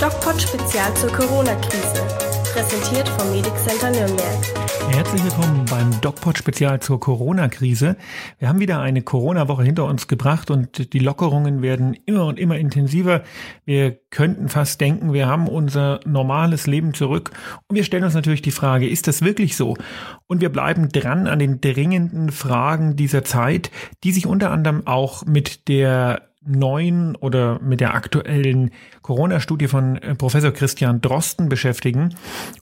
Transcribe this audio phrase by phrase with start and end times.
[0.00, 2.06] DocPod Spezial zur Corona-Krise.
[2.52, 4.66] Präsentiert vom Medic Center Nürnberg.
[4.90, 7.96] Herzlich willkommen beim DocPod Spezial zur Corona-Krise.
[8.38, 12.58] Wir haben wieder eine Corona-Woche hinter uns gebracht und die Lockerungen werden immer und immer
[12.58, 13.22] intensiver.
[13.64, 17.30] Wir könnten fast denken, wir haben unser normales Leben zurück.
[17.66, 19.78] Und wir stellen uns natürlich die Frage, ist das wirklich so?
[20.26, 23.70] Und wir bleiben dran an den dringenden Fragen dieser Zeit,
[24.04, 28.70] die sich unter anderem auch mit der neuen oder mit der aktuellen
[29.02, 32.14] Corona-Studie von äh, Professor Christian Drosten beschäftigen.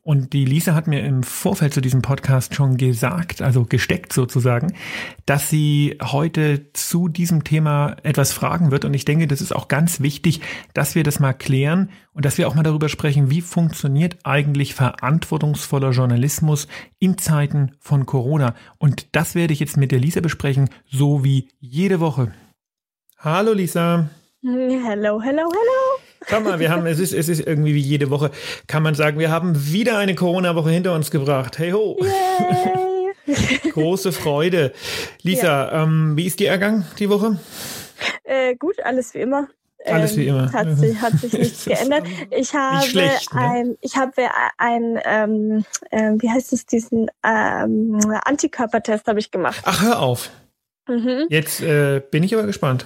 [0.02, 4.74] Und die Lisa hat mir im Vorfeld zu diesem Podcast schon gesagt, also gesteckt sozusagen,
[5.26, 8.84] dass sie heute zu diesem Thema etwas fragen wird.
[8.84, 10.40] Und ich denke, das ist auch ganz wichtig,
[10.72, 14.74] dass wir das mal klären und dass wir auch mal darüber sprechen, wie funktioniert eigentlich
[14.74, 18.54] verantwortungsvoller Journalismus in Zeiten von Corona.
[18.78, 22.32] Und das werde ich jetzt mit der Lisa besprechen, so wie jede Woche.
[23.24, 24.10] Hallo Lisa.
[24.42, 25.50] Hello, hello, hello.
[26.28, 28.30] Schau mal, wir haben, es ist, es ist irgendwie wie jede Woche,
[28.66, 31.58] kann man sagen, wir haben wieder eine Corona-Woche hinter uns gebracht.
[31.58, 31.98] Hey ho.
[33.72, 34.74] Große Freude.
[35.22, 35.84] Lisa, ja.
[35.84, 37.38] ähm, wie ist die Ergang die Woche?
[38.24, 39.48] Äh, gut, alles wie immer.
[39.86, 40.42] Alles wie immer.
[40.48, 42.06] Ähm, hat, sich, hat sich nichts geändert.
[42.30, 43.40] Ich habe schlecht, ne?
[43.40, 44.12] ein, ich habe
[44.58, 49.62] ein, ähm, äh, wie heißt es, diesen ähm, Antikörpertest habe ich gemacht.
[49.64, 50.28] Ach, hör auf.
[50.86, 51.24] Mhm.
[51.30, 52.84] Jetzt äh, bin ich aber gespannt.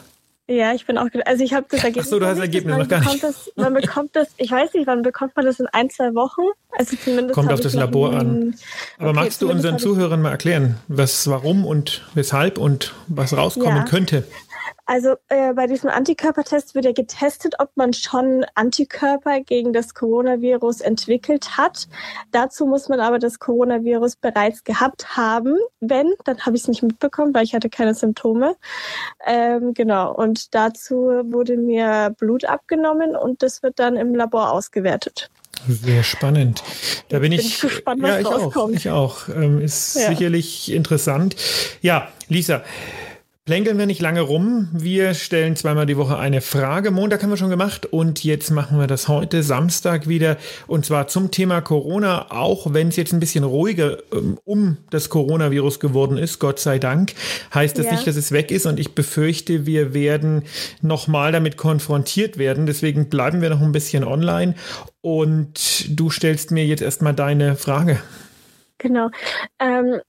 [0.50, 2.06] Ja, ich bin auch, also ich habe das Ergebnis.
[2.06, 3.22] Ach so, du hast das Ergebnis noch gar nicht.
[3.22, 6.40] Das, man bekommt das, ich weiß nicht, wann bekommt man das in ein, zwei Wochen?
[6.70, 7.34] Also zumindest.
[7.34, 8.54] Kommt auf das Labor an.
[8.96, 13.76] Aber okay, magst du unseren Zuhörern mal erklären, was, warum und weshalb und was rauskommen
[13.76, 13.84] ja.
[13.84, 14.24] könnte?
[14.88, 20.80] Also äh, bei diesem Antikörpertest wird ja getestet, ob man schon Antikörper gegen das Coronavirus
[20.80, 21.88] entwickelt hat.
[22.32, 25.58] Dazu muss man aber das Coronavirus bereits gehabt haben.
[25.80, 28.56] Wenn, dann habe ich es nicht mitbekommen, weil ich hatte keine Symptome.
[29.26, 30.14] Ähm, genau.
[30.14, 35.28] Und dazu wurde mir Blut abgenommen und das wird dann im Labor ausgewertet.
[35.68, 36.62] Sehr spannend.
[37.10, 38.56] Da bin, bin ich, ich, gespannt, was ja, ich rauskommt.
[38.56, 39.28] Auch, ich auch.
[39.28, 40.08] Ähm, ist ja.
[40.08, 41.36] sicherlich interessant.
[41.82, 42.62] Ja, Lisa,
[43.48, 44.68] Plänkeln wir nicht lange rum.
[44.74, 46.90] Wir stellen zweimal die Woche eine Frage.
[46.90, 50.36] Montag haben wir schon gemacht und jetzt machen wir das heute Samstag wieder
[50.66, 55.08] und zwar zum Thema Corona, auch wenn es jetzt ein bisschen ruhiger ähm, um das
[55.08, 57.14] Coronavirus geworden ist, Gott sei Dank,
[57.54, 57.92] heißt das ja.
[57.92, 60.42] nicht, dass es weg ist und ich befürchte, wir werden
[60.82, 62.66] nochmal damit konfrontiert werden.
[62.66, 64.56] Deswegen bleiben wir noch ein bisschen online
[65.00, 67.98] und du stellst mir jetzt erstmal deine Frage.
[68.76, 69.08] Genau.
[69.58, 70.02] Ähm,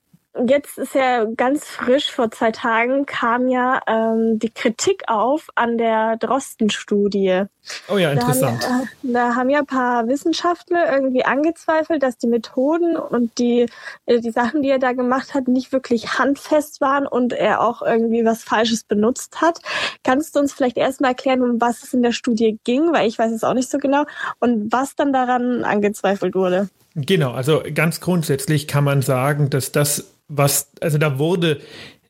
[0.46, 5.78] jetzt ist ja ganz frisch, vor zwei Tagen kam ja ähm, die Kritik auf an
[5.78, 7.44] der Drosten-Studie.
[7.88, 8.62] Oh ja, interessant.
[8.62, 13.38] Da haben, äh, da haben ja ein paar Wissenschaftler irgendwie angezweifelt, dass die Methoden und
[13.38, 13.66] die,
[14.06, 17.82] äh, die Sachen, die er da gemacht hat, nicht wirklich handfest waren und er auch
[17.82, 19.60] irgendwie was Falsches benutzt hat.
[20.04, 23.18] Kannst du uns vielleicht erstmal erklären, um was es in der Studie ging, weil ich
[23.18, 24.04] weiß es auch nicht so genau,
[24.38, 26.68] und was dann daran angezweifelt wurde?
[26.94, 31.60] Genau, also ganz grundsätzlich kann man sagen, dass das was, also da wurde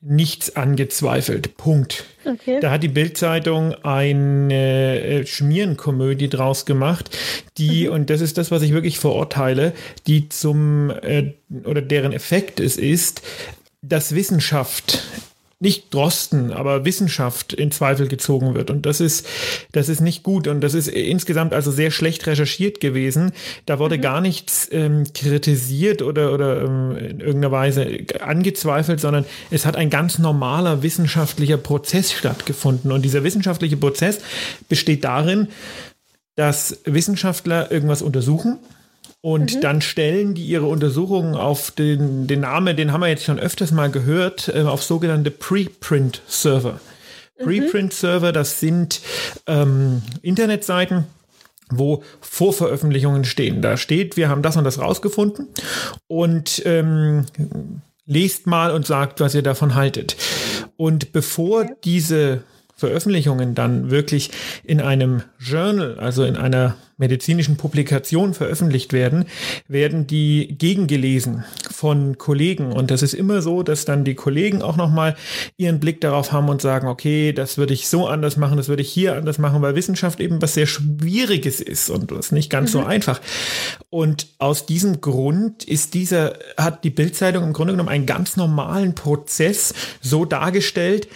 [0.01, 1.57] nichts angezweifelt.
[1.57, 2.05] Punkt.
[2.25, 2.59] Okay.
[2.59, 7.15] Da hat die Bildzeitung eine äh, Schmierenkomödie draus gemacht,
[7.57, 7.93] die, mhm.
[7.93, 9.73] und das ist das, was ich wirklich verurteile,
[10.07, 11.33] die zum, äh,
[11.65, 13.21] oder deren Effekt es ist,
[13.83, 15.03] dass Wissenschaft
[15.61, 18.71] nicht Drosten, aber Wissenschaft in Zweifel gezogen wird.
[18.71, 19.27] Und das ist,
[19.71, 20.47] das ist nicht gut.
[20.47, 23.31] Und das ist insgesamt also sehr schlecht recherchiert gewesen.
[23.67, 24.01] Da wurde mhm.
[24.01, 27.87] gar nichts ähm, kritisiert oder, oder ähm, in irgendeiner Weise
[28.21, 32.91] angezweifelt, sondern es hat ein ganz normaler wissenschaftlicher Prozess stattgefunden.
[32.91, 34.19] Und dieser wissenschaftliche Prozess
[34.67, 35.47] besteht darin,
[36.35, 38.57] dass Wissenschaftler irgendwas untersuchen,
[39.21, 39.61] und mhm.
[39.61, 43.71] dann stellen die ihre Untersuchungen auf den, den Namen, den haben wir jetzt schon öfters
[43.71, 46.79] mal gehört, äh, auf sogenannte Preprint-Server.
[47.39, 47.43] Mhm.
[47.43, 49.01] Preprint-Server, das sind
[49.45, 51.05] ähm, Internetseiten,
[51.69, 53.61] wo Vorveröffentlichungen stehen.
[53.61, 55.47] Da steht, wir haben das und das rausgefunden
[56.07, 57.25] und ähm,
[58.05, 60.17] lest mal und sagt, was ihr davon haltet.
[60.77, 62.43] Und bevor diese
[62.81, 64.31] Veröffentlichungen dann wirklich
[64.63, 69.25] in einem Journal, also in einer medizinischen Publikation veröffentlicht werden,
[69.67, 72.71] werden die gegengelesen von Kollegen.
[72.71, 75.15] Und das ist immer so, dass dann die Kollegen auch nochmal
[75.57, 78.83] ihren Blick darauf haben und sagen, okay, das würde ich so anders machen, das würde
[78.83, 82.69] ich hier anders machen, weil Wissenschaft eben was sehr Schwieriges ist und was nicht ganz
[82.69, 82.79] mhm.
[82.79, 83.19] so einfach.
[83.89, 88.93] Und aus diesem Grund ist dieser, hat die Bildzeitung im Grunde genommen einen ganz normalen
[88.95, 91.07] Prozess so dargestellt,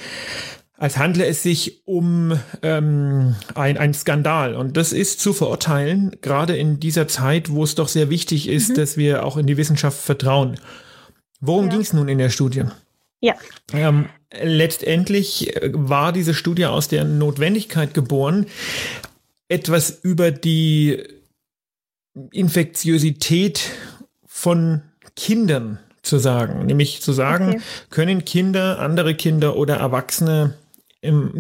[0.77, 4.56] als handle es sich um ähm, ein, ein Skandal.
[4.56, 8.72] Und das ist zu verurteilen, gerade in dieser Zeit, wo es doch sehr wichtig ist,
[8.72, 8.75] mhm.
[8.75, 10.60] dass wir auch in die Wissenschaft vertrauen.
[11.39, 11.72] Worum ja.
[11.72, 12.63] ging es nun in der Studie?
[13.22, 13.36] Ja.
[13.72, 18.48] Ähm, letztendlich war diese Studie aus der Notwendigkeit geboren,
[19.48, 21.04] etwas über die
[22.31, 23.72] Infektiosität
[24.25, 24.81] von
[25.16, 26.66] Kindern zu sagen.
[26.66, 27.62] Nämlich zu sagen, okay.
[27.89, 30.56] können Kinder, andere Kinder oder Erwachsene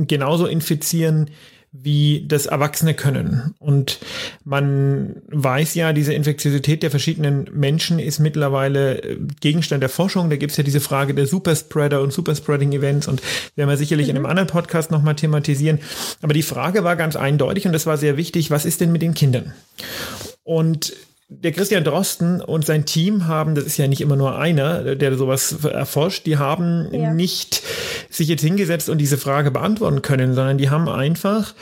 [0.07, 1.29] genauso infizieren,
[1.83, 3.53] wie das Erwachsene können.
[3.59, 3.99] Und
[4.43, 10.29] man weiß ja, diese Infektiosität der verschiedenen Menschen ist mittlerweile äh, Gegenstand der Forschung.
[10.29, 13.21] Da gibt es ja diese Frage der Superspreader und Superspreading-Events und
[13.55, 14.11] werden wir sicherlich mhm.
[14.11, 14.29] in einem mhm.
[14.29, 15.79] anderen Podcast nochmal thematisieren.
[16.21, 19.01] Aber die Frage war ganz eindeutig und das war sehr wichtig, was ist denn mit
[19.01, 19.53] den Kindern?
[20.43, 20.93] Und
[21.27, 25.17] der Christian Drosten und sein Team haben, das ist ja nicht immer nur einer, der
[25.17, 27.13] sowas erforscht, die haben ja.
[27.13, 27.63] nicht
[28.09, 31.53] sich jetzt hingesetzt und diese Frage beantworten können, sondern die haben einfach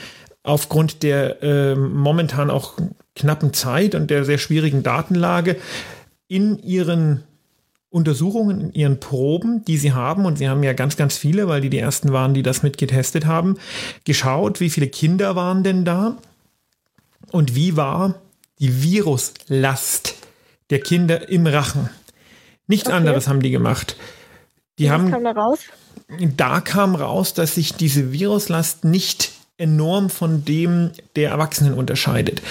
[0.42, 2.74] aufgrund der äh, momentan auch
[3.16, 5.56] knappen Zeit und der sehr schwierigen Datenlage
[6.28, 7.24] in ihren
[7.94, 11.60] Untersuchungen, in ihren Proben, die sie haben, und sie haben ja ganz, ganz viele, weil
[11.60, 13.56] die die ersten waren, die das mit getestet haben,
[14.04, 16.18] geschaut, wie viele Kinder waren denn da
[17.30, 18.16] und wie war
[18.58, 20.14] die Viruslast
[20.70, 21.88] der Kinder im Rachen.
[22.66, 22.96] Nichts okay.
[22.96, 23.96] anderes haben die gemacht.
[24.78, 25.58] Die Was haben, kam da raus?
[26.36, 32.42] Da kam raus, dass sich diese Viruslast nicht enorm von dem der Erwachsenen unterscheidet.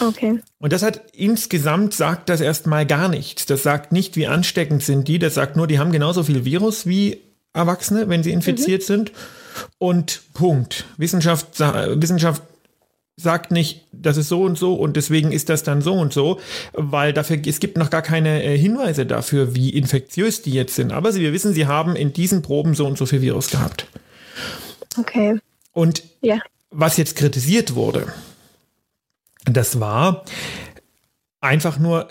[0.00, 0.40] Okay.
[0.58, 3.46] Und das hat insgesamt sagt das erstmal gar nichts.
[3.46, 5.18] Das sagt nicht, wie ansteckend sind die.
[5.18, 7.20] Das sagt nur, die haben genauso viel Virus wie
[7.52, 8.86] Erwachsene, wenn sie infiziert mhm.
[8.86, 9.12] sind.
[9.78, 10.84] Und Punkt.
[10.96, 12.42] Wissenschaft, Wissenschaft
[13.16, 16.40] sagt nicht, das ist so und so und deswegen ist das dann so und so,
[16.72, 20.92] weil dafür, es gibt noch gar keine äh, Hinweise dafür, wie infektiös die jetzt sind.
[20.92, 23.86] Aber wir wissen, sie haben in diesen Proben so und so viel Virus gehabt.
[24.98, 25.38] Okay.
[25.72, 26.38] Und ja.
[26.70, 28.12] was jetzt kritisiert wurde,
[29.44, 30.24] das war
[31.40, 32.08] einfach nur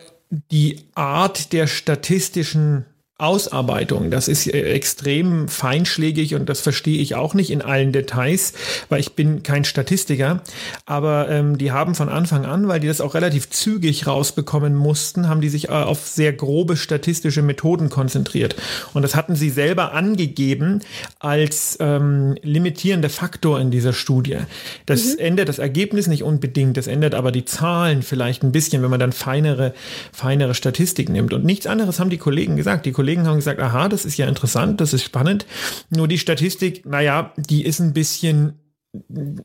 [0.51, 2.85] die Art der statistischen
[3.23, 4.11] Ausarbeitung.
[4.11, 8.53] Das ist extrem feinschlägig und das verstehe ich auch nicht in allen Details,
[8.89, 10.41] weil ich bin kein Statistiker.
[10.85, 15.29] Aber ähm, die haben von Anfang an, weil die das auch relativ zügig rausbekommen mussten,
[15.29, 18.55] haben die sich äh, auf sehr grobe statistische Methoden konzentriert.
[18.93, 20.81] Und das hatten sie selber angegeben
[21.19, 24.39] als ähm, limitierender Faktor in dieser Studie.
[24.85, 25.19] Das mhm.
[25.19, 28.99] ändert das Ergebnis nicht unbedingt, das ändert aber die Zahlen vielleicht ein bisschen, wenn man
[28.99, 29.73] dann feinere,
[30.11, 31.33] feinere Statistik nimmt.
[31.33, 32.85] Und nichts anderes haben die Kollegen gesagt.
[32.85, 35.45] Die Kollegen Kollegen haben gesagt, aha, das ist ja interessant, das ist spannend.
[35.89, 38.59] Nur die Statistik, naja, die ist ein bisschen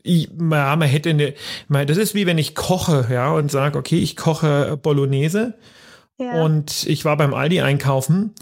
[0.03, 1.35] ich, ja, man hätte eine,
[1.87, 5.55] das ist wie wenn ich koche, ja, und sage, okay, ich koche Bolognese
[6.19, 6.43] ja.
[6.43, 8.35] und ich war beim Aldi einkaufen.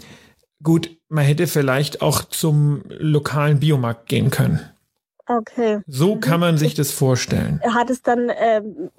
[0.61, 4.59] Gut, man hätte vielleicht auch zum lokalen Biomarkt gehen können.
[5.27, 5.79] Okay.
[5.87, 6.19] So mhm.
[6.19, 7.61] kann man sich das vorstellen.
[7.73, 8.89] Hat es dann ähm,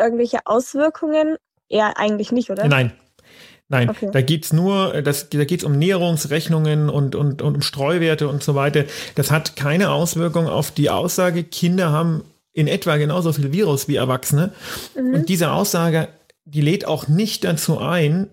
[0.00, 1.38] irgendwelche Auswirkungen?
[1.68, 2.68] Ja, eigentlich nicht, oder?
[2.68, 2.92] Nein,
[3.68, 4.08] Nein, okay.
[4.10, 8.54] da geht's nur, das, da geht's um Näherungsrechnungen und, und, und um Streuwerte und so
[8.54, 8.84] weiter.
[9.14, 12.22] Das hat keine Auswirkung auf die Aussage, Kinder haben
[12.54, 14.52] in etwa genauso viel Virus wie Erwachsene.
[14.96, 15.14] Mhm.
[15.14, 16.08] Und diese Aussage,
[16.46, 18.28] die lädt auch nicht dazu ein,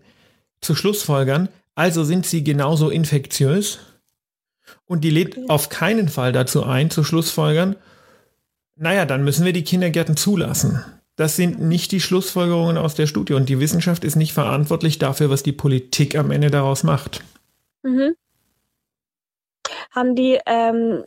[0.62, 3.80] zu Schlussfolgern, also sind sie genauso infektiös.
[4.86, 5.46] Und die lädt okay.
[5.50, 7.76] auf keinen Fall dazu ein, zu Schlussfolgern,
[8.78, 10.84] naja, dann müssen wir die Kindergärten zulassen.
[11.16, 15.30] Das sind nicht die Schlussfolgerungen aus der Studie und die Wissenschaft ist nicht verantwortlich dafür,
[15.30, 17.24] was die Politik am Ende daraus macht.
[17.84, 18.16] Mhm.
[19.92, 21.04] Haben die ähm,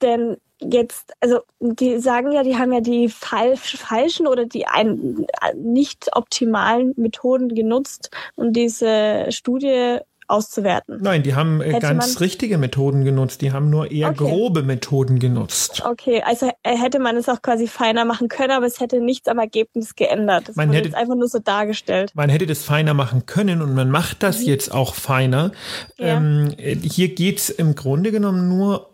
[0.00, 5.26] denn jetzt, also die sagen ja, die haben ja die falsch, falschen oder die ein,
[5.56, 9.98] nicht optimalen Methoden genutzt, um diese Studie
[10.28, 10.98] auszuwerten.
[11.00, 13.40] Nein, die haben äh, hätte ganz richtige Methoden genutzt.
[13.40, 14.24] Die haben nur eher okay.
[14.24, 15.82] grobe Methoden genutzt.
[15.84, 19.28] Okay, also äh, hätte man es auch quasi feiner machen können, aber es hätte nichts
[19.28, 20.48] am Ergebnis geändert.
[20.48, 22.12] Das man wurde hätte, jetzt einfach nur so dargestellt.
[22.14, 24.46] Man hätte das feiner machen können und man macht das mhm.
[24.46, 25.52] jetzt auch feiner.
[25.98, 26.16] Ja.
[26.16, 28.90] Ähm, äh, hier geht es im Grunde genommen nur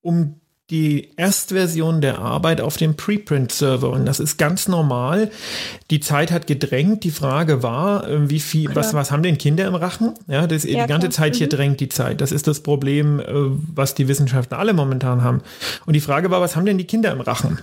[0.00, 0.40] um
[0.70, 5.30] die Erstversion der Arbeit auf dem Preprint-Server und das ist ganz normal.
[5.90, 7.04] Die Zeit hat gedrängt.
[7.04, 10.14] Die Frage war, äh, wie viel, was, was haben denn Kinder im Rachen?
[10.26, 11.24] Ja, das, ja, die ganze klar.
[11.24, 11.50] Zeit hier mhm.
[11.50, 12.22] drängt die Zeit.
[12.22, 15.42] Das ist das Problem, äh, was die Wissenschaftler alle momentan haben.
[15.84, 17.58] Und die Frage war, was haben denn die Kinder im Rachen?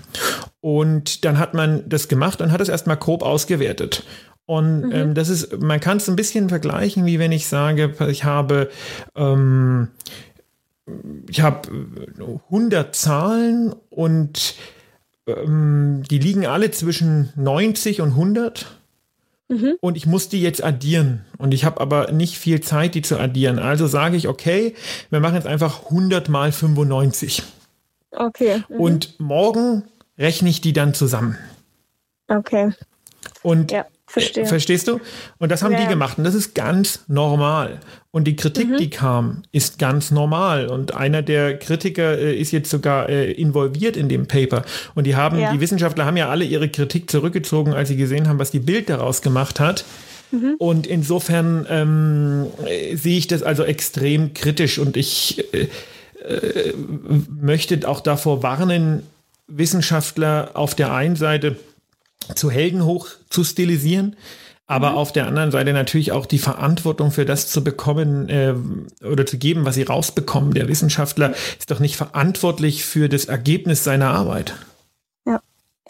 [0.59, 4.03] Und dann hat man das gemacht und hat es erstmal grob ausgewertet.
[4.45, 4.91] Und mhm.
[4.91, 8.69] ähm, das ist, man kann es ein bisschen vergleichen, wie wenn ich sage, ich habe
[9.15, 9.87] ähm,
[11.29, 11.69] ich habe
[12.49, 14.55] 100 Zahlen und
[15.27, 18.65] ähm, die liegen alle zwischen 90 und 100.
[19.47, 19.75] Mhm.
[19.81, 21.25] Und ich muss die jetzt addieren.
[21.37, 23.59] Und ich habe aber nicht viel Zeit, die zu addieren.
[23.59, 24.75] Also sage ich, okay,
[25.09, 27.43] wir machen jetzt einfach 100 mal 95.
[28.11, 28.63] Okay.
[28.69, 28.79] Mhm.
[28.79, 29.83] Und morgen
[30.17, 31.37] rechne ich die dann zusammen.
[32.27, 32.71] Okay.
[33.43, 33.85] Und ja.
[34.11, 34.45] Verstehe.
[34.45, 34.99] Verstehst du?
[35.39, 35.81] Und das haben Ja.
[35.81, 37.79] die gemacht und das ist ganz normal.
[38.11, 38.77] Und die Kritik, Mhm.
[38.77, 40.67] die kam, ist ganz normal.
[40.67, 44.63] Und einer der Kritiker äh, ist jetzt sogar äh, involviert in dem Paper.
[44.95, 45.53] Und die haben, Ja.
[45.53, 48.89] die Wissenschaftler haben ja alle ihre Kritik zurückgezogen, als sie gesehen haben, was die Bild
[48.89, 49.85] daraus gemacht hat.
[50.31, 50.55] Mhm.
[50.59, 55.67] Und insofern ähm, äh, sehe ich das also extrem kritisch und ich äh,
[56.27, 56.73] äh,
[57.41, 59.03] möchte auch davor warnen,
[59.47, 61.55] Wissenschaftler auf der einen Seite
[62.35, 64.15] zu Helden hoch zu stilisieren,
[64.67, 68.53] aber auf der anderen Seite natürlich auch die Verantwortung für das zu bekommen äh,
[69.05, 70.53] oder zu geben, was sie rausbekommen.
[70.53, 74.53] Der Wissenschaftler ist doch nicht verantwortlich für das Ergebnis seiner Arbeit.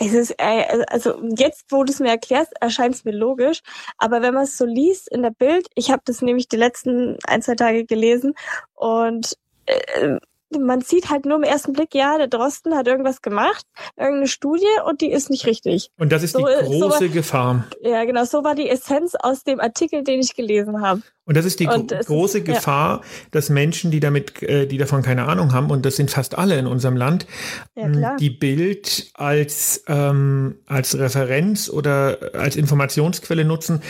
[0.04, 3.62] Es ist, äh, also jetzt, wo du es mir erklärst, erscheint es mir logisch.
[4.00, 7.20] Aber wenn man es so liest in der Bild, ich habe das nämlich die letzten
[7.28, 8.34] ein, zwei Tage gelesen
[8.74, 10.18] und äh,
[10.60, 13.66] man sieht halt nur im ersten Blick, ja, der Drosten hat irgendwas gemacht,
[13.98, 15.90] irgendeine Studie und die ist nicht richtig.
[15.98, 17.66] Und das ist So, die äh, so große was- Gefahr.
[17.82, 21.02] Ja, genau, so war die Essenz aus dem Artikel, den ich gelesen habe.
[21.26, 22.44] Und das ist die gro ist- große ja.
[22.44, 26.38] Gefahr, dass Menschen, die damit, äh, die davon keine Ahnung haben, und das sind fast
[26.38, 27.28] alle in unserem Land,
[27.76, 28.18] Ja, klar.
[28.18, 33.82] die Bild als, ähm, als Referenz oder als Informationsquelle nutzen.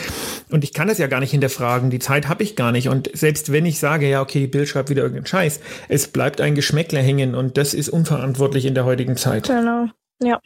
[0.50, 1.88] Und ich kann das ja gar nicht hinterfragen.
[1.90, 2.88] Die Zeit habe ich gar nicht.
[2.88, 6.40] Und selbst wenn ich sage, ja, okay, die Bild schreibt wieder irgendeinen Scheiß, es bleibt
[6.40, 9.48] ein Geschmäckler hängen und das ist unverantwortlich in der heutigen Zeit.
[9.48, 9.86] Genau.
[10.22, 10.38] Ja.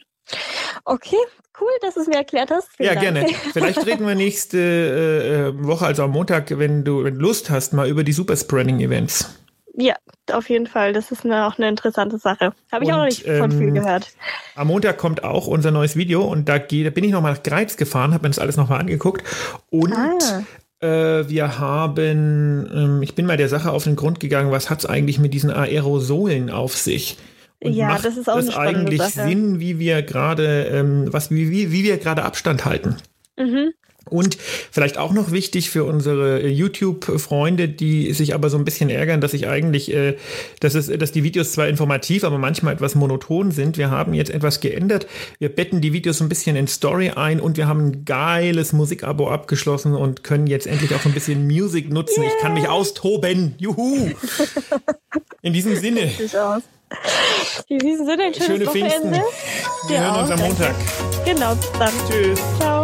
[0.85, 1.17] Okay,
[1.61, 2.67] cool, dass du es mir erklärt hast.
[2.77, 3.15] Vielen Ja, Dank.
[3.15, 3.27] gerne.
[3.53, 7.73] Vielleicht reden wir nächste äh, äh, Woche, also am Montag, wenn du wenn Lust hast,
[7.73, 9.29] mal über die Superspreading-Events.
[9.79, 9.95] Ja,
[10.31, 10.91] auf jeden Fall.
[10.93, 12.51] Das ist eine, auch eine interessante Sache.
[12.71, 14.09] Habe ich auch noch Und, nicht von viel ähm, gehört.
[14.55, 17.43] Am Montag kommt auch unser neues Video und da, geht, da bin ich nochmal nach
[17.43, 19.23] Greiz gefahren, habe mir das alles nochmal angeguckt
[19.69, 20.43] und Ah.
[20.79, 24.79] äh, wir haben, ähm, ich bin mal der Sache auf den Grund gegangen, was hat
[24.79, 27.17] es eigentlich mit diesen Aerosolen auf sich?
[27.59, 29.27] Und Ja, macht das ist auch das eigentlich Sache.
[29.27, 32.97] Sinn, wie wir gerade, ähm, was, wie, wie, wie wir gerade Abstand halten?
[33.37, 33.73] Mhm.
[34.09, 34.37] Und
[34.71, 39.21] vielleicht auch noch wichtig für unsere äh, YouTube-Freunde, die sich aber so ein bisschen ärgern,
[39.21, 40.15] dass ich eigentlich, äh,
[40.59, 43.77] dass, es, dass die Videos zwar informativ, aber manchmal etwas monoton sind.
[43.77, 45.07] Wir haben jetzt etwas geändert.
[45.39, 48.73] Wir betten die Videos so ein bisschen in Story ein und wir haben ein geiles
[48.73, 52.23] Musikabo abgeschlossen und können jetzt endlich auch ein bisschen Musik nutzen.
[52.23, 53.55] Ich kann mich austoben.
[53.57, 54.11] Juhu!
[55.41, 56.09] In diesem Sinne,
[57.69, 59.21] Diesem Sinne, ein schönes schöne Wochenende.
[59.21, 59.23] Pfingsten.
[59.87, 60.43] Wir Dir hören uns am danke.
[60.43, 60.75] Montag.
[61.25, 61.91] Genau, bis dann.
[62.09, 62.39] Tschüss.
[62.59, 62.83] Ciao.